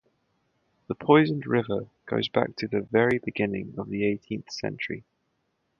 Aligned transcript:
The 0.87 0.95
poisoned 0.95 1.45
river 1.45 1.87
goes 2.07 2.27
back 2.27 2.55
to 2.55 2.67
the 2.67 2.81
very 2.81 3.19
beginning 3.19 3.75
of 3.77 3.87
the 3.89 4.03
eighteenth 4.03 4.51
century. 4.51 5.03